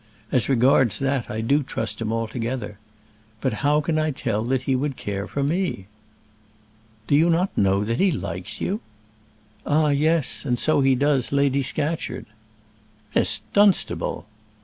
[0.31, 2.79] As regards that I do trust him altogether.
[3.39, 5.85] But how can I tell that he would care for me?"
[7.05, 8.81] "Do you not know that he likes you?"
[9.63, 12.25] "Ah, yes; and so he does Lady Scatcherd."
[13.13, 14.25] "Miss Dunstable!"